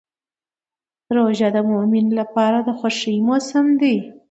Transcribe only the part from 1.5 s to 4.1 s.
د مؤمن لپاره د خوښۍ موسم دی.